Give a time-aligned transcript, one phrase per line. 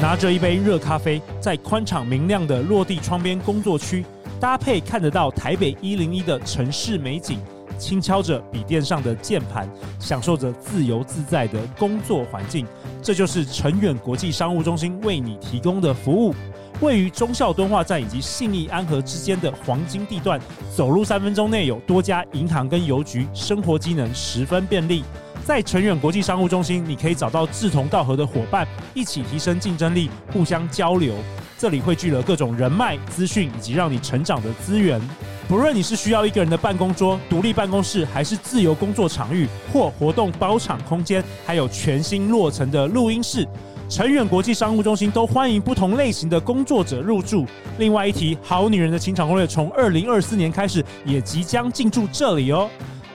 [0.00, 4.02] 拿着一杯热咖啡，在宽敞明亮的落地窗边工作区，
[4.40, 7.38] 搭配看得到台北一零一的城市美景，
[7.78, 9.68] 轻敲着笔电上的键盘，
[9.98, 12.66] 享受着自由自在的工作环境。
[13.02, 16.34] 这就是成远国际商务中心为你提供的服务。
[16.80, 20.40] 位于忠孝敦化站以及信义安和之间的黄金地段，
[20.74, 25.04] 走路三分钟内有多家银行跟邮局，生活机能十分便利。
[25.50, 31.12] 在成远国际商务中心，你可以找到志同道合的伙伴，一起提升竞争力，互相交流。
[31.58, 35.00] 这里汇聚了各种人脉、资讯以及让你成长的资源。
[35.48, 43.44] 不论你是需要一个人的办公桌、独立办公室，还是自由工作场域或活动包场空间，还有全新落成的录音室。
[43.88, 47.44] 成远国际商务中心都欢迎不同类型的工作者入住。
[47.76, 52.70] 另外一提，好女人的情场攻略从二零二四年开始也即将进驻这里哦。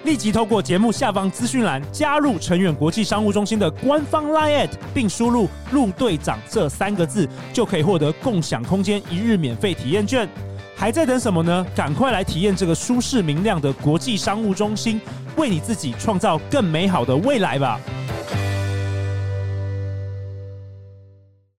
[0.06, 10.30] 立即透过节目下方资讯栏加入成远国际商务中心的官方 LINE@，并输入“陆队长”这三个字，就可以获得共享空间一日免费体验券。
[10.76, 11.66] 还在等什么呢？
[11.76, 15.02] 赶快来体验这个舒适明亮的国际商务中心，
[15.38, 17.80] 为你自己创造更美好的未来吧！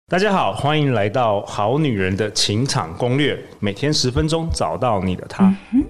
[0.06, 5.52] 大家好，欢迎来到《好女人的情场攻略》，每天十分钟，找到你的他。
[5.72, 5.82] 嗯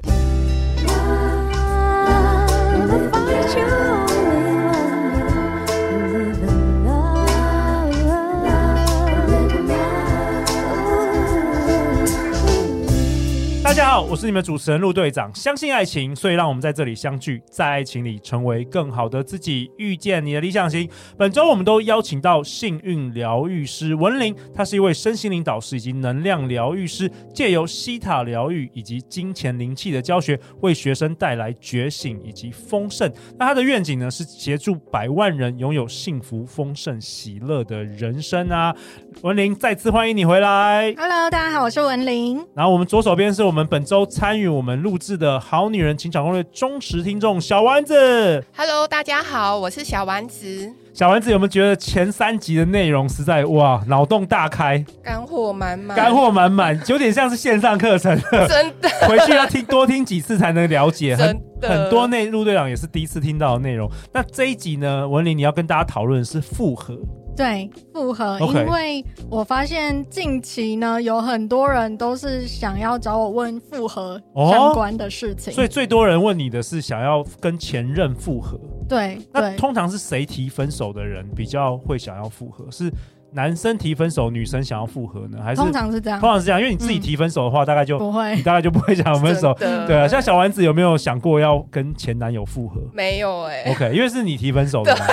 [13.97, 15.34] 好，我是你们主持人陆队长。
[15.34, 20.86] 相信爱情，所以让我们在这里相聚，在爱情里成为更好的自己，遇见你的理想型。
[21.16, 33.10] 本周我们都邀请到幸运疗愈师文玲，她是一位身心灵导师以及能量疗愈师，借由西塔疗愈以及金钱灵气的教学，为学生带来觉醒以及丰盛。
[33.38, 38.77] 那她的愿景呢，是协助百万人拥有幸福、丰盛、喜乐的人生啊。
[39.22, 40.92] 文玲，再次欢迎你回来。
[40.98, 42.47] Hello，大家好，我是文玲。
[42.55, 43.66] 然后我们左手边是我们。
[43.66, 50.69] 本周参与我们录制的好女人情场攻略忠实听众小丸子，Hello，大家好，我是小丸子。
[50.92, 63.88] 小丸子有没有觉得前三集的内容实在哇，脑洞大开，干货满满，干货满满，有点像是线上课程，真的， 回去要听多听几次才能了解，很，很多内陆队长也是第一次听到的内容。
[64.12, 66.98] 那这一集呢，文玲你要跟大家讨论的是复合。
[67.36, 74.20] 对，复合.因为我发现近期呢，有很多人都是想要找我问复合
[74.50, 78.58] 相关的事情，哦，所以最多人问你的是想要跟前任复合。
[78.88, 82.64] 对，那通常是谁提分手的人比较会想要复合？
[82.70, 82.91] 是
[83.32, 85.38] 男生提分手，女生想要复合呢？
[85.42, 86.18] 还是通常是这样？
[86.20, 89.53] 通常是这样，因为你自己提分手的话，嗯、大概就不会，你大概就不会想要分手。
[89.54, 92.80] 对啊，像小丸子有没有想过要跟前男友复合？
[92.94, 93.72] 没有哎、欸。
[93.72, 94.97] OK，因为是你提分手的。
[94.97, 95.04] 嘛。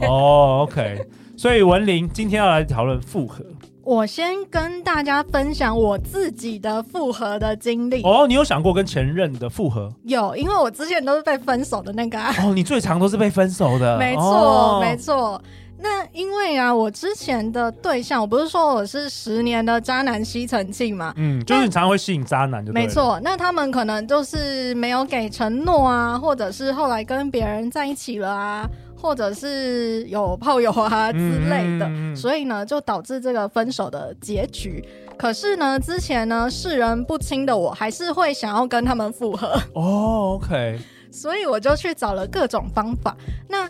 [0.06, 1.04] 哦、oh,，OK。
[1.36, 3.44] 所以文玲今天要来讨论复合。
[3.84, 8.00] 我先跟大家分享我自己的复合的经历。
[8.02, 9.92] 哦，你有想过跟前任的复合？
[10.04, 12.16] 有，因为我之前都是被分手的那个。
[12.20, 13.96] 哦，你最常都是被分手的。
[13.98, 15.42] 没错，哦、没错。
[15.82, 21.12] 那因为啊，我之前的对象，我不是说我是十年的渣男吸尘器嘛？
[21.16, 23.20] 嗯，就是你常常会吸引渣男就没错。
[23.22, 28.68] 那他们可能就是没有给承诺啊，或者是后来跟别人在一起了啊。
[28.94, 31.18] 或者是有炮友啊之
[31.50, 34.80] 类的，嗯，所以呢，就导致这个分手的结局。
[35.18, 39.60] 可是呢，之前呢，世人不清的我还是会想要跟他们复合。
[39.74, 40.78] 哦，OK。
[41.10, 43.16] 所以我就去找了各种方法。
[43.48, 43.68] 那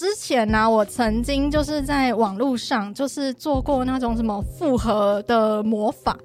[0.00, 6.16] 之前呢，我曾经就是在网络上就是做过那种什么复合的魔法。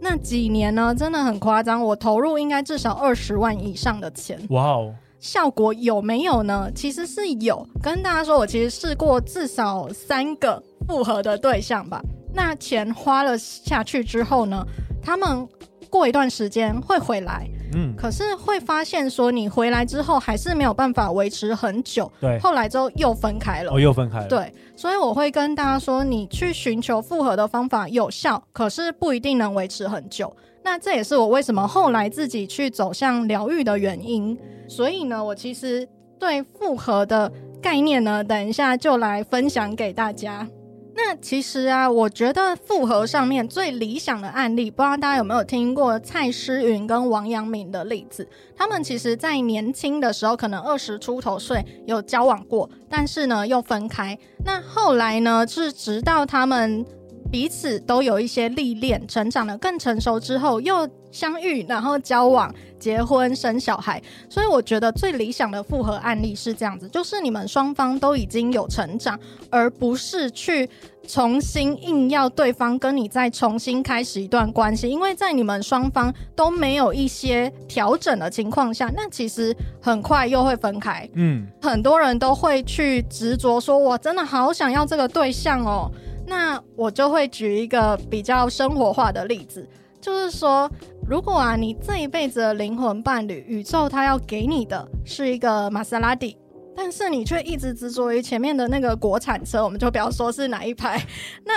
[0.00, 4.38] 那几年呢，真的很夸张，我投入应该至少二十万以上的钱。
[4.50, 4.94] 哇哦！
[5.18, 6.70] 效果有没有呢？
[6.76, 12.00] 其实是有，跟大家说，我其实试过至少三个复合的对象吧。
[12.32, 14.64] 那钱花了下去之后呢，
[15.02, 15.48] 他们
[15.90, 30.34] 过一段时间会回来，嗯，可是会发现说你回来之后还是没有办法维持很久，对，后来之后又分开了，哦，又分开了，对，所以我会跟大家说，你去寻求复合的方法有效，可是不一定能维持很久。
[30.62, 34.38] 那这也是我为什么后来自己去走向疗愈的原因。
[34.66, 35.86] 所以呢，我其实
[36.18, 37.30] 对复合的
[37.60, 40.48] 概念呢，等一下就来分享给大家。
[40.96, 48.28] 那其实啊，我觉得复合上面最理想的案例，不知道大家有没有听过蔡诗芸跟王阳明的例子？
[48.56, 54.16] 他们其实在年轻的时候，可能二十出头岁有交往过，但是呢又分开。
[54.44, 56.84] 那后来呢，是直到他们。
[57.32, 62.54] 彼此都有一些历练，成长得更成熟之后，又相遇，然后交往，
[62.84, 64.02] 结婚生小孩。
[64.28, 70.68] 所以我觉得最理想的复合案例是这样子，就是你们双方都已经有成长，而不是去
[71.08, 74.88] 重新硬要对方跟你再重新开始一段关系。
[74.88, 81.08] 因为在你们双方都没有一些调整的情况下，那其实很快又会分开。
[81.14, 85.90] 嗯，很多人都会去执着说，我真的好想要这个对象哦。
[86.26, 89.68] 那我就会举一个比较生活化的例子，
[90.00, 90.70] 就是说，
[91.06, 96.36] 如果啊，你这一辈子的灵魂伴侣，宇宙他要给你的是一个玛莎拉蒂，
[96.74, 101.00] 但是你却一直执着于前面的那个国产车，我们就不要说是哪一排，
[101.44, 101.52] 那。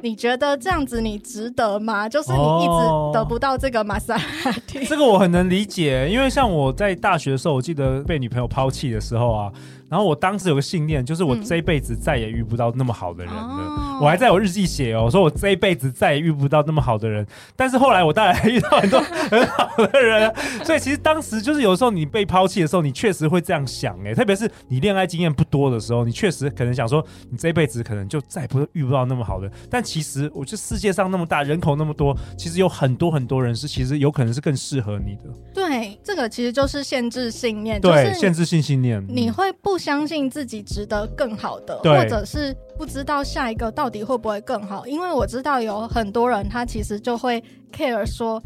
[0.00, 2.08] 你觉得这样子你值得吗？
[2.08, 4.84] 就是你一直得不到这个玛莎拉蒂。
[4.84, 9.52] 这个我很能理解，因为像我在大学的时候，我记得被女朋友抛弃的时候啊，
[9.88, 13.48] 然后我当时有个信念，就是我这一辈子再也遇不到那么好的人了。
[13.50, 17.26] 嗯、我还在我日记写哦，说我这一辈子再也遇不到那么好的人。
[17.56, 20.32] 但是后来我当然遇到很多很好的人，
[20.64, 29.50] 所以其实当时就是有时候你被抛弃的时候，你确实会这样想哎，特别是你恋爱经验不多的时候，你确实可能想说，你这一辈子可能就再也不会遇不到那么好的。
[29.70, 35.57] 但其实，我觉得世界上那么大，人口那么多，其实有很多很多人是，其实有可能是更适合你的。
[35.68, 37.80] 对，这个其实就是限制信念。
[37.80, 42.56] 对，限制性信念，你会不相信自己值得更好的，或者是。
[42.78, 47.42] 不知道下一个到底会不会更好，因为我知道有很多人他其实就会
[47.76, 48.40] care 说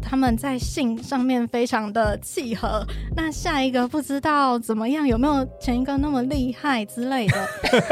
[0.00, 2.82] 他们在性上面非常的契合，
[3.14, 7.46] 那下一个不知道怎么样，有没有前一个那么厉害之类的。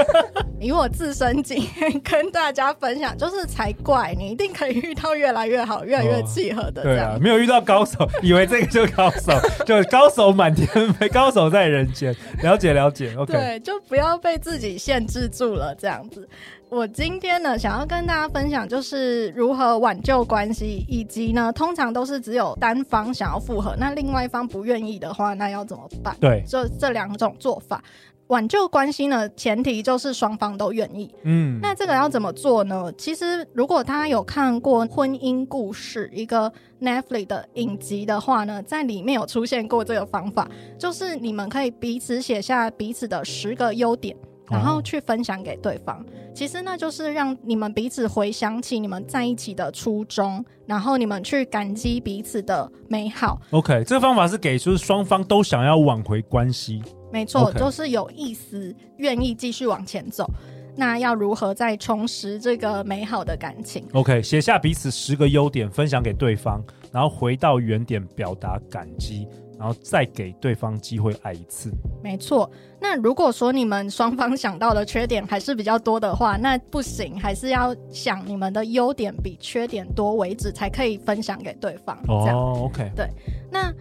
[0.59, 6.83] 以我自身经验跟大家分享，就是才怪，你一定可以遇到越来越好、越来越契合的。
[6.83, 9.33] 对啊，没有遇到高手，以为这个就是高手，
[9.65, 12.15] 就高手满天飞，高手在人间。
[12.43, 13.33] 了解了解，OK。
[13.33, 15.75] 对，就不要被自己限制住了。
[15.75, 16.29] 这样子，
[16.69, 26.17] 我今天呢，想要跟大家分享，就是如何挽救关系，以及呢，通常都是只有单方想要复合，那另外一方不愿意的话，那要怎么办？
[26.21, 27.83] 对，就这两种做法。
[28.29, 31.15] 挽救关系呢，前提就是双方都愿意。
[31.25, 32.91] 嗯，那这个要怎么做呢？
[32.97, 40.49] 其实，如果大家有看过《婚姻故事》一个 Netflix 的影集的话呢，在里面有出现过这个方法，
[40.79, 44.17] 就是你们可以彼此写下彼此的十个优点。
[44.51, 46.05] 然后去分享给对方，哦、
[46.35, 53.41] 其实那就是让你们彼此回想起你们在一起的初衷，然后你们去感激彼此的美好。
[53.53, 56.83] OK，这个方法是给出双方都想要挽回关系，
[57.15, 60.29] 没错，就是有意思，愿意继续往前走。
[60.77, 69.29] 那要如何再重拾这个美好的感情？OK，写下彼此十个优点，分享给对方，然后回到原点表达感激。
[69.57, 71.71] 然后再给对方机会爱一次，
[72.03, 72.51] 没错。
[72.81, 81.97] 那如果说你们双方想到的缺点还是比较多的话，那不行，还是要想你们的优点比缺点多为止，才可以分享给对方。
[82.09, 82.91] 哦，，OK。
[82.97, 83.09] 对，
[83.49, 83.73] 那。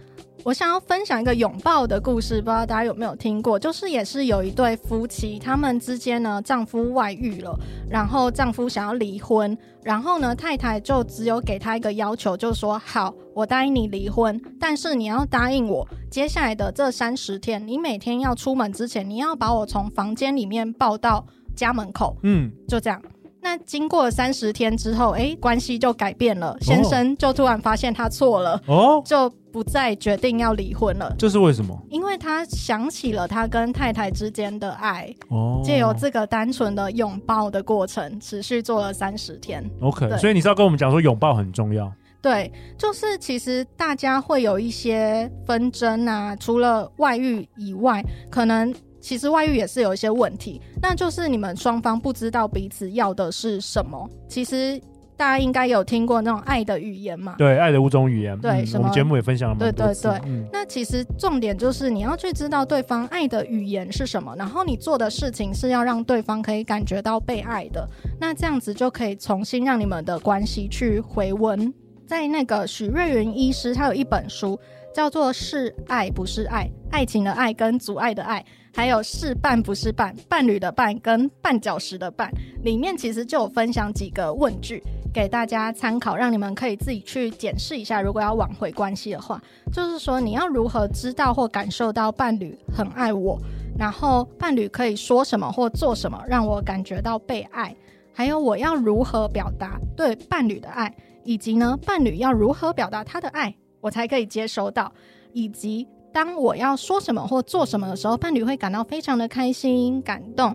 [0.44, 3.58] 我想要分享一个拥抱的故事，不知道大家有没有听过？
[3.58, 7.58] 就是也是有一对夫妻，他们之间呢，丈夫外遇了，
[7.88, 21.24] 然后丈夫想要离婚，然后呢，太太就只有给他一个要求，就说：好，我答应你离婚，但是你要答应我，接下来的这三十天，你每天要出门之前，你要把我从房间里面抱到
[21.56, 22.14] 家门口。
[22.22, 23.00] 嗯，就这样。
[23.40, 26.54] 那经过三十天之后，哎，关系就改变了。
[26.60, 31.14] 先生就突然发现他错了，哦，就不再决定要离婚了。
[31.16, 31.80] 这是为什么？
[31.88, 39.64] 因为他想起了他跟太太之间的爱，哦，借由这个单纯的拥抱的过程，持续做了三十天。
[39.80, 41.88] OK，对所以你是要跟我们讲说拥抱很重要？
[42.20, 48.74] 对，就是其实大家会有一些纷争啊，除了外遇以外，可能。
[49.00, 54.08] 其实外遇也是有一些问题，那就是你们双方不知道彼此要的是什么。
[54.30, 54.80] 其实
[55.16, 57.36] 大家应该有听过那种爱的语言嘛？
[57.38, 58.38] 对，爱的五种语言。
[58.40, 58.64] 对？
[58.74, 59.56] 我们节目也分享了。
[59.56, 60.20] 对对对。
[60.26, 67.88] 嗯、那其实重点就是你要去知道对方爱的语言是什么，然后你做的事情是要让对方可以感觉到被爱的。
[68.20, 71.72] 那这样子就可以重新让你们的关系去回温。
[72.06, 74.58] 在那个许瑞云医师，他有一本书
[74.92, 78.44] 叫做《是爱不是爱》，爱情的爱跟阻碍的爱。
[78.76, 82.28] 还有是伴不是伴，伴侣的伴跟绊脚石的绊，
[82.64, 84.82] 里面其实就有分享几个问句
[85.14, 88.02] 给大家参考，让你们可以自己去检视一下。
[88.02, 89.40] 如果要挽回关系的话，
[89.72, 93.38] 就是说你要如何知道或感受到伴侣很爱我，
[93.78, 97.74] 然后伴侣可以说什么或做什么让我感觉到被爱，
[98.12, 100.92] 还有我要如何表达对伴侣的爱，
[101.22, 104.92] 以及呢，伴侣要如何表达他的爱，我才可以接收到，
[105.32, 105.86] 以及。
[106.12, 110.54] 当我要说什么或做什么的时候，伴侣会感到非常的开心、感动。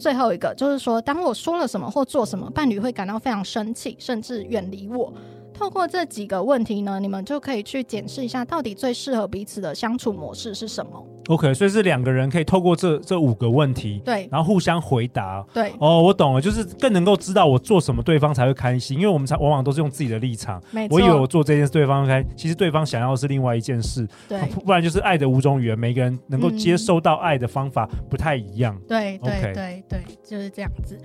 [0.00, 5.12] 最后一个就是说，当我说了什么或做什么，伴侣会感到非常生气，甚至远离我。
[5.52, 11.06] 透过这几个问题呢，你们就可以去检视一下，到底最适合彼此的相处模式是什么。
[11.30, 15.46] OK，所以是两个人可以透过这这五个问题，对，然后互相回答。
[15.54, 20.60] 对，哦，我懂了，就是更能够知道我做什么对方才会开心，因为我们才往往都是用自己的立场。
[20.90, 24.08] 我以为我做这件事对方开，其实对方想要的是另外一件事。
[24.28, 28.74] 对，不然就是爱的五种语言，每个人能够接受到爱的方法不太一样。
[28.74, 30.98] 嗯、对对对对，就是这样子。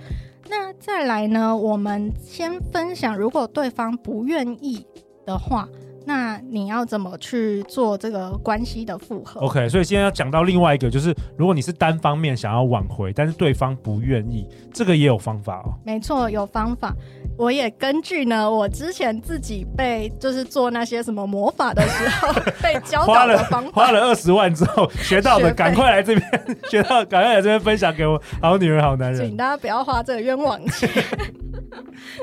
[0.48, 1.56] 那再来呢？
[1.56, 4.84] 我们先分享，如果对方不愿意
[5.24, 5.68] 的话。
[6.06, 15.74] 那你要怎么去做这个关系的复合？OK，所以现在要讲到另外一个，就是如果你是单方面想要挽回，但是对方不愿意，这个也有方法哦。
[15.84, 16.94] 没错，有方法。
[17.36, 28.20] 我也根据呢，我之前自己被就是做那些什么魔法的时候被教导的方法，花了二十万之后学到的，赶快来这边学到，赶快来这边分享给我。
[28.40, 30.90] 好女人，好男人，请大家不要花这个冤枉钱。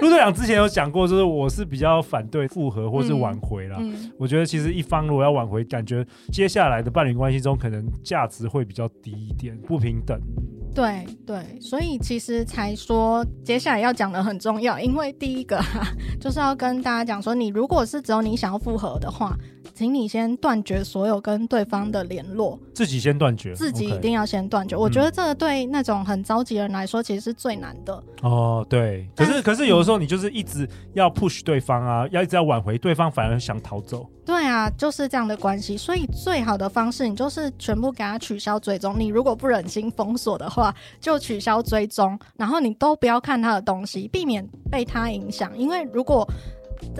[0.01, 3.77] 陆队长之前有讲过，就是我是比较反对复合或是挽回啦。
[3.79, 10.19] 嗯嗯、我觉得其实一方如果要挽回，感觉接下来的伴侣关系中可能价值会比较低一点，不平等。
[10.73, 15.61] 对对，所以其实才说接下来要讲的很重要，因为第一个
[16.19, 19.35] 就是要跟大家讲说，你如果是只有你想要复合的话。
[19.75, 24.75] 请你先断绝所有跟对方的联络，自己先断绝，自己一定要先断绝。
[24.75, 28.03] 我觉得这个对那种很着急的人来说，其实是最难的。
[28.21, 29.09] 哦，对。
[29.15, 34.07] 可是，可是有的时候你就是一直要 push 对方啊，要一直要挽回对方，反而想逃走。
[34.23, 35.75] 对啊，就是这样的关系。
[35.75, 38.93] 所以最好的方式，你就是全部给他取消追踪。
[38.99, 40.62] 你如果不忍心封锁的话，
[40.99, 45.57] 就取消追踪，然后你都不要看他的东西，避免被他影响。
[45.57, 46.27] 因为如果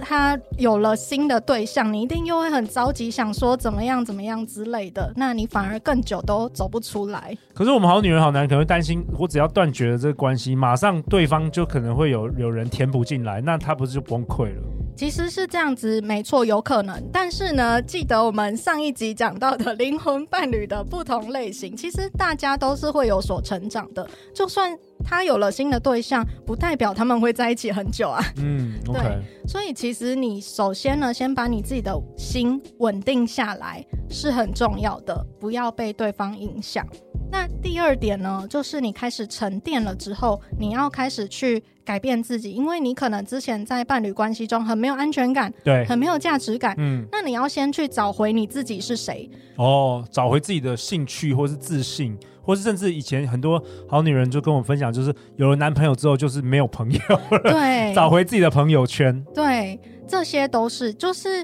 [0.01, 7.38] 他有了新的对象，你一定又会很着急，想说怎么样怎么样之类的，那你反而更久都走不出来。
[7.53, 14.62] 可是我们好女人好男人可能会担心，我只要断绝了这个关系，马上对方就可能会有有人填补进来，那他不是就崩溃了？
[14.95, 17.01] 其实是这样子，没错，有可能。
[17.12, 24.77] 但是呢，记得我们上一集讲到的灵魂伴侣的不同类型，其实大家都是会有所成长的，就算。
[25.05, 28.23] 他有了新的对象，不代表他们会在一起很久啊。
[28.38, 28.93] 嗯， okay.
[28.93, 36.88] 对，所以其实你首先呢，先把你自己的心稳定下来是很重要的，不要被对方影响。
[37.33, 46.75] 那第二点呢，就是你开始沉淀了之后，你要开始去改变自己，因为你可能之前在伴侣关系中很没有安全感，对，很没有价值感。
[46.77, 49.27] 嗯，那你要先去找回你自己是谁。
[49.55, 52.15] 哦，找回自己的兴趣或是自信。
[52.45, 56.99] 或是甚至以前很多好女人就跟我分享，就是有了男朋友之后就是没有朋友
[57.31, 61.43] 了，对， 找回自己的朋友圈，对，这些都是就是。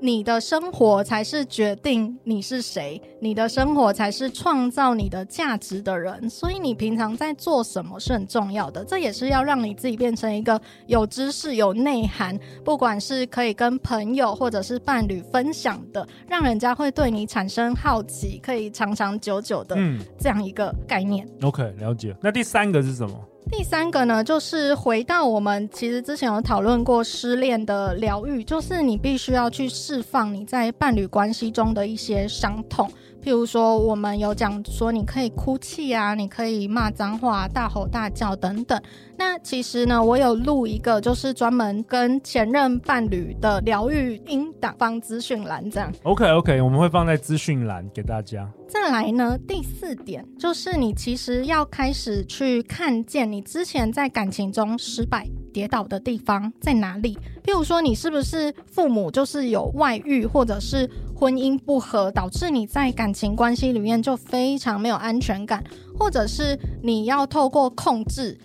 [0.00, 6.30] 你的生活才是决定你是谁，你的生活才是创造你的价值的人。
[6.30, 19.76] 所以你平常在做什么是很重要的，这也是要让你自己变成一个有知识、有内涵，不管是可以跟朋友或者是伴侣分享的，让人家会对你产生好奇，可以长长久久的
[20.18, 21.26] 这样一个概念。
[21.40, 22.14] 嗯，OK，了解。
[22.22, 23.14] 那第三个是什么？
[23.50, 32.88] 第三个呢，就是回到我们其实之前有讨论过失恋的疗愈，就是你必须要去释放你在伴侣关系中的一些伤痛。
[33.22, 38.80] 譬如说，我们有讲说，你可以哭泣啊，你可以骂脏话、大吼大叫等等。
[39.18, 45.92] 那其实呢，我有录一个，就是专门跟前任伴侣的疗愈音档，放资讯栏这样。
[46.04, 48.48] OK OK，我们会放在资讯栏给大家。
[48.68, 57.18] 再来呢，第四点就是你其实要开始去看见你之前在感情中失败、跌倒的地方在哪里。
[57.44, 65.64] 譬如说，你是不是父母就是有外遇，或者是婚姻不和，导致你在感情关系里面就非常没有安全感，
[65.98, 68.38] 或者是你要透过控制。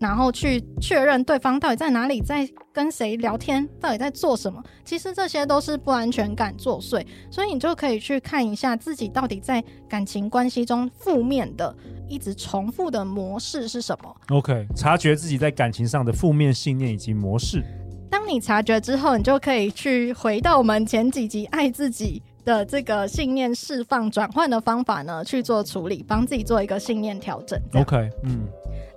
[0.00, 4.60] 然后去确认对方到底在哪里，在跟谁聊天，到底在做什么。
[4.82, 11.76] 其实这些都是不安全感作祟，所以你就可以去看一下自己到底在感情关系中负面的、
[12.08, 14.16] 一直重复的模式是什么。
[14.30, 17.62] OK，察觉自己在感情上的负面信念以及模式。
[18.10, 27.60] 当你察觉之后，你就可以去回到我们前几集爱自己的这个信念释放转换的方法呢，去做处理，帮自己做一个信念调整。
[27.74, 28.48] OK，嗯。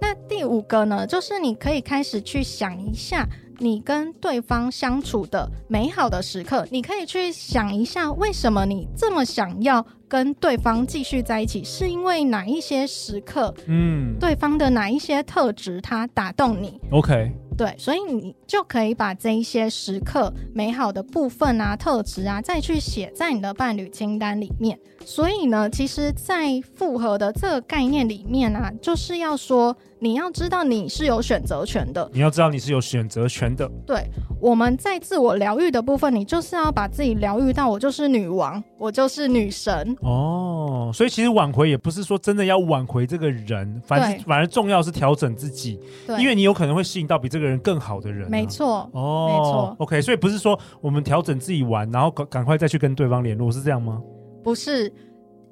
[0.04, 3.26] 那第五个呢，就是你可以开始去想一下，
[3.60, 16.78] 你跟对方相处的美好的时刻，你可以去想一下，为什么你这么想要跟对方继续在一起，是因为哪一些时刻，嗯，对方的哪一些特质，他打动你？
[16.92, 17.32] 嗯，OK。
[17.56, 24.78] 对，所以你就可以把这一些时刻美好的部分啊、特质啊，再去写在你的伴侣清单里面。
[25.06, 32.10] 所以呢，其实，在复合的这个概念里面啊，就是要说，你要知道你是有选择权的。
[32.12, 33.66] 你要知道你是有选择权的。
[33.88, 34.06] 对，
[34.38, 39.96] 我们在自我疗愈的部分，你就是要把自己疗愈到，我就是女王，我就是女神。
[40.02, 45.80] 哦，所以其实挽回也不是说真的要挽回这个人，反正反而重要是调整自己。
[46.06, 48.30] 对，因为你有可能会吸引到比这个人更好的人啊。
[48.30, 48.90] 没错。
[48.92, 49.76] 哦，没错。
[49.80, 54.02] OK，所以不是说我们调整自己完，然后赶赶快再去跟对方联络，是这样吗？
[54.44, 54.92] 不是，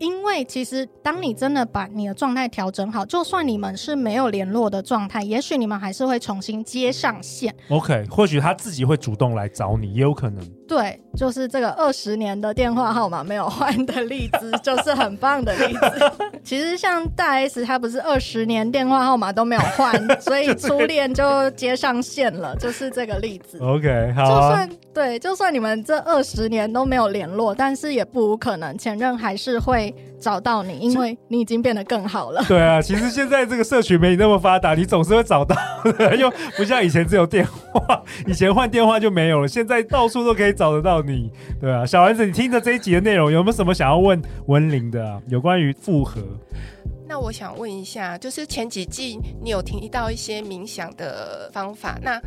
[0.02, 7.56] 因为其实当你真的把你的状态调整好，就算你们是没有联络的状态，也许你们还是会重新接上线。
[7.70, 10.44] OK，或许他自己会主动来找你，也有可能。
[10.68, 16.12] 对，就是这个二十年的电话号码没有换的例子， 就是很棒的例子。
[16.44, 23.60] 其实像大 S，他不是二十年电话号码都没有换，所以初恋就接上线了，就是这个例子。
[23.60, 24.28] OK，好啊。
[24.28, 32.44] 就算对，就算你们这二十年都没有联络，但是也不无可能前任还是会找到你，因为你已经变得更好了。
[32.48, 40.52] 对啊，其实现在这个社群没你那么发达，你总是会找到的， 又不像以前只有电话，以前换电话就没有了，现在到处都可以。
[40.62, 45.20] 找得到你，对啊，小丸子，你听着这一集的内容，有没有什么想要问文玲的啊？
[45.30, 46.22] 有关于复合？
[47.08, 52.22] 那我想问一下，就是前几季你有提到一些冥想的方法，那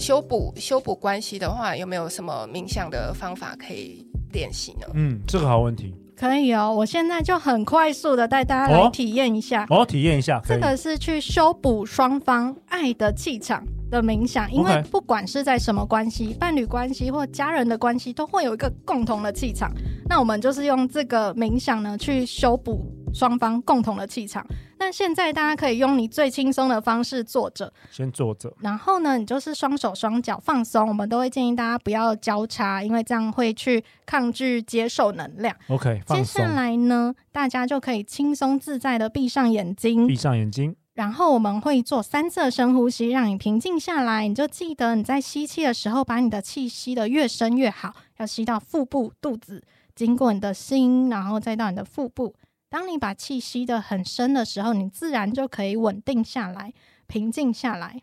[0.00, 4.02] 修补修补关系的话，有没有什么冥想的方法可以
[4.32, 4.86] 练习呢？
[4.94, 5.94] 嗯，这个好问题。
[6.16, 9.66] 可以哦，我现在就很快速的带大家来体验一下。
[9.70, 19.70] 哦，体验一下，这个是去修补双方爱的气场的冥想，因为不管是在什么关系，伴侣关系或家人的关系，都会有一个共同的气场。
[20.08, 24.44] 那我们就是用这个冥想呢，去修补双方共同的气场。
[24.78, 30.88] 那现在大家可以用你最轻松的方式坐着，先坐着，然后呢，你就是双手双脚放松。
[30.88, 35.54] 我们都会建议大家不要交叉，因为这样会去抗拒接受能量。
[35.68, 40.74] OK，接下来呢，大家就可以轻松自在的闭上眼睛，闭上眼睛。
[40.94, 44.26] 然后我们会做三次深呼吸，让你平静下来。
[44.26, 49.62] 你就记得你在吸气的时候，把你的气吸得越深越好，要吸到腹部、肚子，
[49.94, 52.34] 经过你的心，然后再到你的腹部。
[52.70, 56.72] 当你把气吸得很深的时候，你自然就可以稳定下来，
[57.08, 58.02] 平静下来。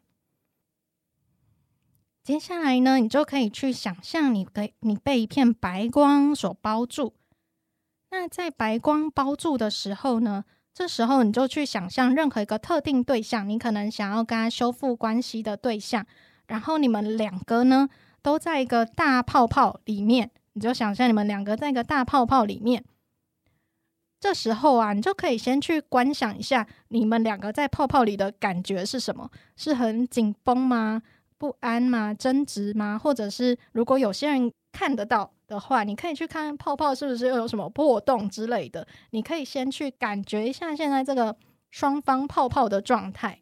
[2.21, 7.13] 接下来呢，你就可以去想象你被你被一片白光所包住。
[8.11, 16.05] 那在白光包住的时候呢，这时候你就去想象任何一个特定对象，你可能想要跟他修复关系的对象，
[16.47, 17.87] 然后你们两个呢
[18.21, 22.83] 都在一个大泡泡里面，你就想象你们两个在一个大泡泡里面。
[24.19, 29.29] 这时候啊，你就可以先去观想一下你们两个在泡泡里的感觉是什么？
[29.55, 31.01] 是很紧绷吗？
[31.37, 32.13] 不安吗？
[32.13, 32.97] 争执吗？
[32.97, 38.87] 或者是如果有些人看得到的话，你可以去看泡泡是不是又有什么破洞之类的。
[39.11, 41.35] 你可以先去感觉一下现在这个
[41.69, 43.39] 双方泡泡的状态。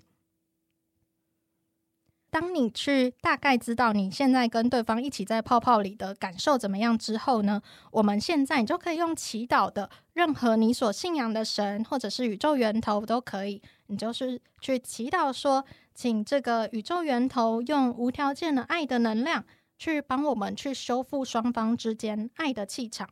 [2.36, 19.46] 当你去大概知道你现在跟对方一起在泡泡里的感受怎么样之后呢，我们现在你就可以用祈祷的，任何你所信仰的神或者是宇宙源头都可以，你就是去祈祷说，请这个宇宙源头用无条件的爱的能量。
[19.78, 23.10] 去帮我们去修复双方之间爱的气场。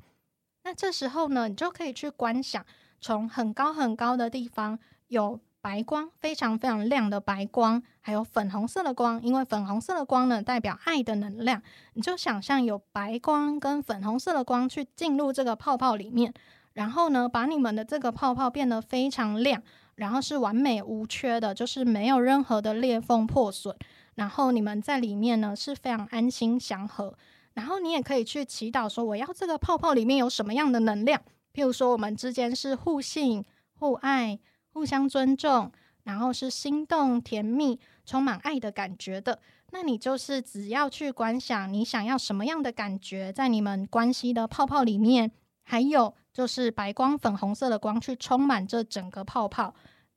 [0.63, 2.65] 那这时候呢，你就可以去观想，
[3.01, 9.23] 从很高很高的地方有白光，非常非常亮的白光，还有粉红色的光。
[9.23, 11.62] 因为粉红色的光呢，代表爱的能量。
[11.93, 16.34] 你就想象有白光跟粉红色的光去进入这个泡泡里面，
[16.73, 19.63] 然后呢，把你们的这个泡泡变得非常亮，
[19.95, 23.73] 然后是完美无缺的，就是没有任何的裂缝破损。
[24.15, 27.15] 然后你们在里面呢是非常安心祥和，
[27.54, 31.21] 然后你也可以去祈祷说，我要这个泡泡里面有什么样的能量，
[31.54, 33.45] 譬如说我们之间是互信、
[33.80, 34.38] 互爱、
[34.73, 35.71] 互相尊重，
[36.03, 39.39] 然后是心动、甜蜜、充满爱的感觉的。
[39.71, 45.31] 那你就是只要去观想你想要什么样的感觉，在你们关系的泡泡里面，
[45.63, 49.73] 还有就是白光、粉红色的光去充满这整个泡泡，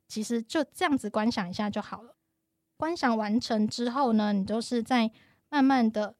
[0.07, 2.15] 其实就这样子观想一下就好了。
[2.77, 5.09] 观想完成之后呢，你就是再
[5.49, 6.15] 慢慢的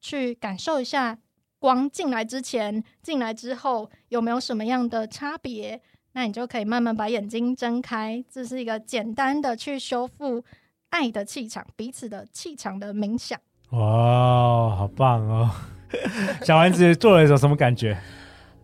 [0.00, 1.18] 去感受一下
[1.58, 5.80] 光进来之前、进来之后有没有什么样的差别。
[6.12, 8.24] 那你就可以慢慢把眼睛睁开。
[8.30, 10.44] 这是一个简单的去修复
[10.90, 13.38] 爱的气场、彼此的气场的冥想。
[13.70, 15.50] 哇，好棒哦！
[16.44, 17.96] 小丸子做了一种什么感觉？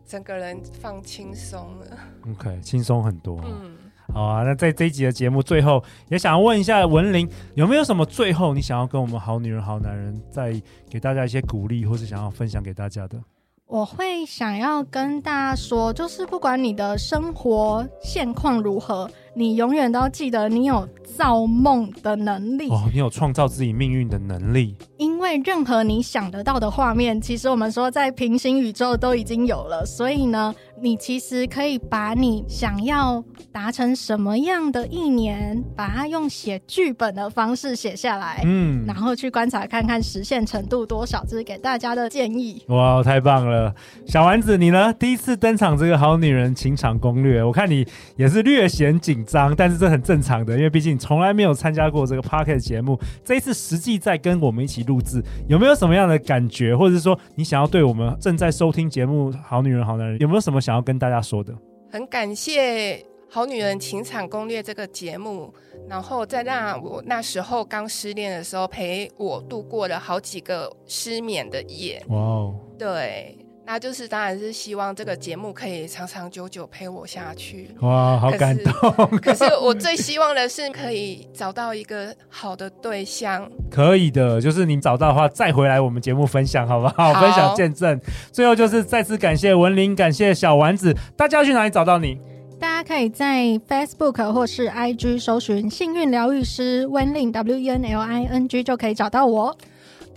[0.07, 1.99] 整个人放轻松了。
[2.31, 3.41] OK，轻松很多。
[3.45, 3.77] 嗯。
[4.15, 10.59] 好啊，那在这一集的节目最后，也想要问一下文玲，有没有什么最后你想要跟我们好女人、好男人再
[10.89, 13.23] 给大家一些鼓励，或是想要分享给大家的？
[13.69, 24.75] 我会想要跟大家说，就是不管你的生活现况如何，你永远都要记得你有造梦的能力哦，你有创造自己命运的能力。
[24.97, 42.63] 因为任何你想得到的画面，其实我们说在平行宇宙都已经有了，所以呢，你其实可以把你想要达成什么样的一年，把它用写剧本的方式写下来，嗯，然后去观察看看实现程度多少，这是给大家的建议。
[42.69, 43.75] 哇，太棒了！
[44.07, 44.93] 小丸子，你呢？
[44.95, 47.87] 第一次登场这个好女人情场攻略，我看你
[48.17, 61.51] 也是略显紧张，但是这很正常的，因为毕竟从来没有参加过这个 p o c k e t 节目，这一次实际在跟我们一起录制，有没有什么样的感觉，或者是说你想要对我们正在收听节目《好女人好男人》有没有什么想要跟大家说的？
[61.91, 62.97] 很感谢
[63.31, 65.51] 《好女人情场攻略》这个节目，
[65.89, 72.05] 然后再让我那时候刚失恋的时候陪我度过了好几个失眠的夜。
[72.11, 73.39] 哇哦，对。
[73.71, 77.69] 那就是当然是希望这个节目可以长长久久陪我下去。
[77.81, 78.73] 哇，好感动！
[79.21, 83.47] 可是，可是我最希望的是可以找到一个好的对象。
[83.71, 87.13] 可以的，就是你找到的话再回来我们节目分享，好不好？
[87.13, 88.01] 好，分享见证。
[88.33, 90.97] 最后就是再次感谢文玲，感谢小丸子。
[91.15, 92.19] 大家要去哪里找到你？
[92.59, 99.55] 大家可以在 Facebook 或是 IG 搜寻“幸运疗愈师温玲 W E N L I N G” 就可以找到我。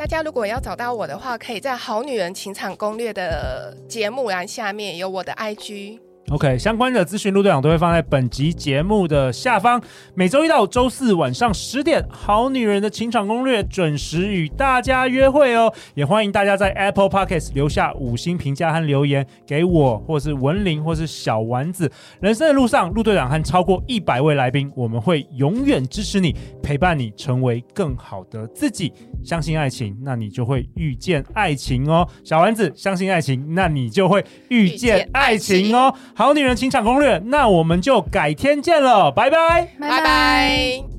[0.01, 5.99] 大家如果要找到我的话，可以在《好女人情场攻略》的节目栏下面有我的 IG。
[6.31, 9.81] OK，相关的资讯陆队长都会放在本集节目的下方。
[10.15, 15.73] 每周一到周四晚上十点，《好女人的情场攻略》准时与大家约会哦。
[15.93, 21.91] 也欢迎大家在 Apple Podcast 留下五星评价和留言给我，或是文玲，或是小丸子。
[22.21, 28.93] 人生的路上，陆队长和超过一百位来宾，我们会永远支持你，陪伴你成为更好的自己。
[29.21, 32.07] 相信爱情，那你就会遇见爱情哦。
[32.23, 35.93] 小丸子，相信爱情，那你就会遇见爱情哦。
[36.21, 40.90] 好女人情场攻略，那我们就改天见了，拜拜，拜拜。